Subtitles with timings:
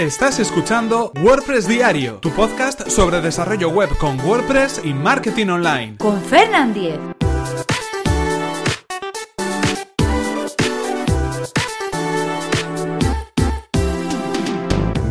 [0.00, 5.98] Estás escuchando WordPress Diario, tu podcast sobre desarrollo web con WordPress y marketing online.
[5.98, 6.98] Con Fernand Diez.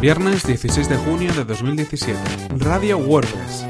[0.01, 2.19] Viernes 16 de junio de 2017.
[2.57, 3.67] Radio WordPress.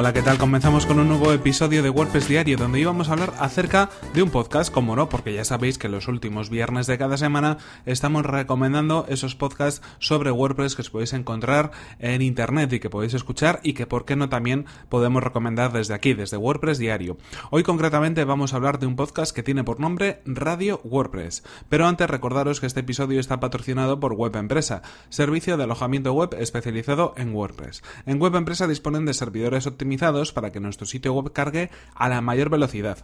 [0.00, 0.38] Hola, ¿qué tal?
[0.38, 4.30] Comenzamos con un nuevo episodio de WordPress Diario donde íbamos a hablar acerca de un
[4.30, 9.04] podcast, como no, porque ya sabéis que los últimos viernes de cada semana estamos recomendando
[9.10, 13.74] esos podcasts sobre WordPress que os podéis encontrar en internet y que podéis escuchar y
[13.74, 17.18] que, por qué no, también podemos recomendar desde aquí, desde WordPress Diario.
[17.50, 21.42] Hoy concretamente vamos a hablar de un podcast que tiene por nombre Radio WordPress.
[21.68, 24.80] Pero antes recordaros que este episodio está patrocinado por Web Empresa,
[25.10, 27.82] servicio de alojamiento web especializado en WordPress.
[28.06, 29.89] En Web Empresa disponen de servidores optimizados
[30.32, 32.98] para que nuestro sitio web cargue a la mayor velocidad.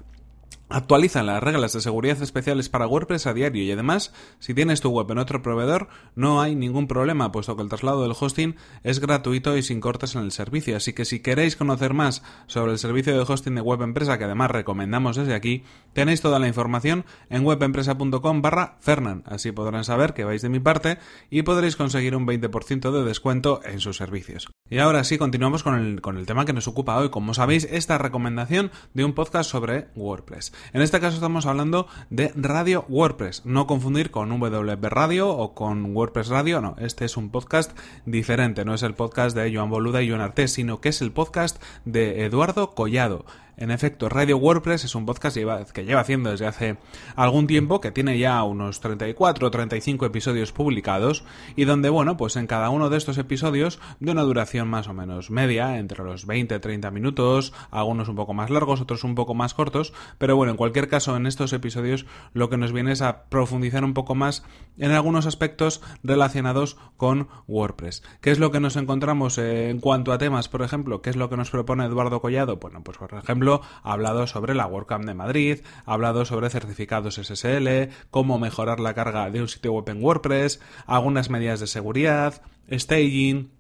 [0.69, 4.91] Actualizan las reglas de seguridad especiales para WordPress a diario y además, si tienes tu
[4.91, 8.99] web en otro proveedor, no hay ningún problema, puesto que el traslado del hosting es
[8.99, 10.77] gratuito y sin cortes en el servicio.
[10.77, 14.25] Así que si queréis conocer más sobre el servicio de hosting de Web Empresa, que
[14.25, 19.23] además recomendamos desde aquí, tenéis toda la información en webempresa.com barra Fernan.
[19.25, 20.99] Así podrán saber que vais de mi parte
[21.31, 24.49] y podréis conseguir un 20% de descuento en sus servicios.
[24.69, 27.11] Y ahora sí, continuamos con el, con el tema que nos ocupa hoy.
[27.11, 30.56] Como sabéis, esta recomendación de un podcast sobre WordPress.
[30.73, 35.95] En este caso estamos hablando de Radio WordPress, no confundir con WP Radio o con
[35.95, 40.03] WordPress Radio, no, este es un podcast diferente, no es el podcast de Joan Boluda
[40.03, 43.25] y Joan Artés, sino que es el podcast de Eduardo Collado.
[43.59, 45.35] En efecto, Radio WordPress es un podcast
[45.73, 46.77] que lleva haciendo desde hace
[47.15, 51.25] algún tiempo, que tiene ya unos 34 o 35 episodios publicados
[51.57, 54.93] y donde, bueno, pues en cada uno de estos episodios, de una duración más o
[54.93, 59.33] menos media, entre los 20 30 minutos, algunos un poco más largos, otros un poco
[59.33, 62.05] más cortos, pero bueno, en cualquier caso, en estos episodios
[62.35, 64.45] lo que nos viene es a profundizar un poco más
[64.77, 68.03] en algunos aspectos relacionados con WordPress.
[68.21, 71.01] ¿Qué es lo que nos encontramos en cuanto a temas, por ejemplo?
[71.01, 72.59] ¿Qué es lo que nos propone Eduardo Collado?
[72.59, 77.17] Bueno, pues por ejemplo, ha hablado sobre la WordCamp de Madrid, ha hablado sobre certificados
[77.17, 82.43] SSL, cómo mejorar la carga de un sitio web en WordPress, algunas medidas de seguridad,
[82.71, 83.51] staging,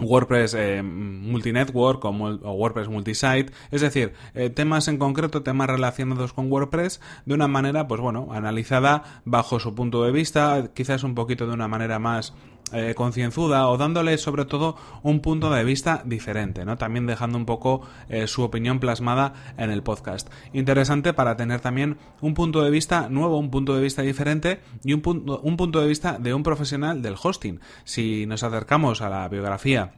[0.00, 6.32] WordPress eh, multinetwork o, o, WordPress multisite, es decir, eh, temas en concreto, temas relacionados
[6.32, 11.14] con WordPress de una manera, pues bueno, analizada bajo su punto de vista, quizás un
[11.14, 12.34] poquito de una manera más
[12.72, 16.76] eh, concienzuda o dándole sobre todo un punto de vista diferente, ¿no?
[16.76, 20.28] También dejando un poco eh, su opinión plasmada en el podcast.
[20.52, 24.92] Interesante para tener también un punto de vista nuevo, un punto de vista diferente y
[24.92, 27.60] un punto, un punto de vista de un profesional del hosting.
[27.84, 29.92] Si nos acercamos a la biografía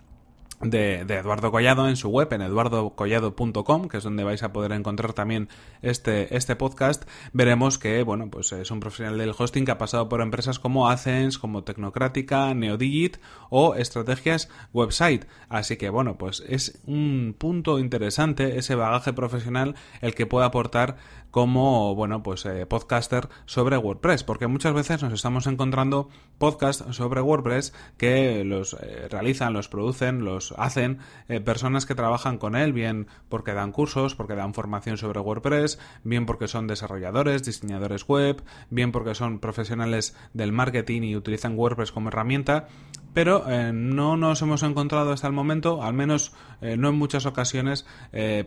[0.61, 5.13] de, Eduardo Collado en su web, en eduardocollado.com, que es donde vais a poder encontrar
[5.13, 5.49] también
[5.83, 10.09] este, este podcast, veremos que, bueno, pues es un profesional del hosting que ha pasado
[10.09, 13.19] por empresas como Athens, como Tecnocrática, Neodigit
[13.49, 15.27] o Estrategias Website.
[15.49, 20.97] Así que, bueno, pues es un punto interesante ese bagaje profesional el que puede aportar
[21.31, 27.21] como, bueno, pues eh, podcaster sobre WordPress, porque muchas veces nos estamos encontrando podcasts sobre
[27.21, 32.73] WordPress que los eh, realizan, los producen, los hacen eh, personas que trabajan con él,
[32.73, 38.43] bien porque dan cursos, porque dan formación sobre WordPress, bien porque son desarrolladores, diseñadores web,
[38.71, 42.69] bien porque son profesionales del marketing y utilizan WordPress como herramienta,
[43.15, 47.87] pero no nos hemos encontrado hasta el momento, al menos no en muchas ocasiones,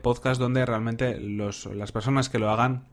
[0.01, 2.85] podcasts donde realmente las personas que lo hagan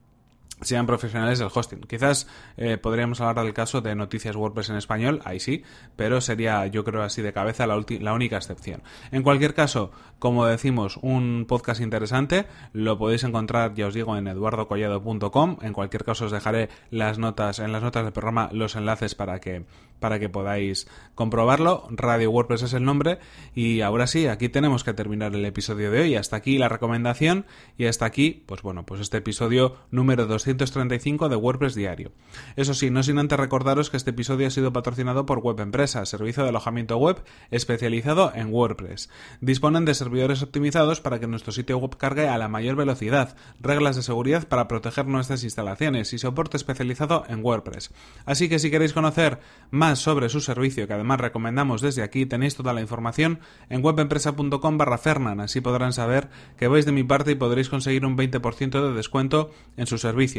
[0.61, 1.81] sean profesionales del hosting.
[1.81, 2.27] Quizás
[2.57, 5.63] eh, podríamos hablar del caso de Noticias WordPress en español, ahí sí,
[5.95, 7.75] pero sería yo creo así de cabeza la,
[8.13, 8.81] única excepción.
[9.11, 14.27] En cualquier caso, como decimos, un podcast interesante, lo podéis encontrar, ya os digo, en
[14.27, 15.57] eduardocollado.com.
[15.61, 19.39] En cualquier caso os dejaré las notas, en las notas del programa los enlaces para
[19.39, 19.65] que,
[20.01, 21.87] para que podáis comprobarlo.
[21.91, 23.19] Radio WordPress es el nombre
[23.55, 26.15] y ahora sí, aquí tenemos que terminar el episodio de hoy.
[26.15, 27.45] Hasta aquí la recomendación
[27.77, 32.11] y hasta aquí, pues bueno, pues este episodio número 200 de WordPress Diario.
[32.55, 36.05] Eso sí, no sin antes recordaros que este episodio ha sido patrocinado por Web Empresa,
[36.05, 39.09] servicio de alojamiento web especializado en WordPress.
[39.39, 43.95] Disponen de servidores optimizados para que nuestro sitio web cargue a la mayor velocidad, reglas
[43.95, 47.91] de seguridad para proteger nuestras instalaciones y soporte especializado en WordPress.
[48.25, 49.39] Así que si queréis conocer
[49.69, 53.39] más sobre su servicio, que además recomendamos desde aquí, tenéis toda la información
[53.69, 58.05] en webempresa.com barra Fernan, así podrán saber que vais de mi parte y podréis conseguir
[58.05, 60.31] un 20% de descuento en su servicio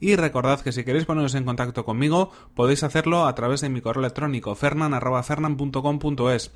[0.00, 3.80] y recordad que si queréis poneros en contacto conmigo, podéis hacerlo a través de mi
[3.80, 6.52] correo electrónico fernan.fernan.com.es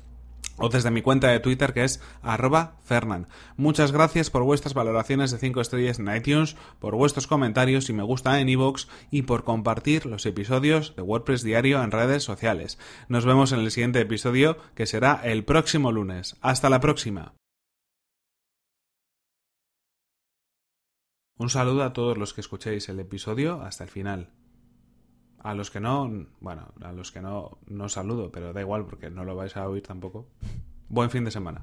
[0.57, 3.27] o desde mi cuenta de Twitter que es arroba fernan.
[3.55, 8.03] Muchas gracias por vuestras valoraciones de 5 estrellas en iTunes, por vuestros comentarios y me
[8.03, 12.77] gusta en iVoox y por compartir los episodios de WordPress Diario en redes sociales.
[13.07, 16.37] Nos vemos en el siguiente episodio que será el próximo lunes.
[16.41, 17.33] Hasta la próxima.
[21.39, 24.33] Un saludo a todos los que escuchéis el episodio hasta el final.
[25.47, 29.09] A los que no, bueno, a los que no, no saludo, pero da igual porque
[29.09, 30.27] no lo vais a oír tampoco.
[30.89, 31.61] Buen fin de semana.